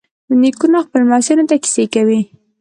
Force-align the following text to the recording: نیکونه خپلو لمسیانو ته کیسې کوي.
نیکونه 0.41 0.79
خپلو 0.85 1.03
لمسیانو 1.09 1.49
ته 1.49 1.55
کیسې 1.63 1.85
کوي. 1.93 2.21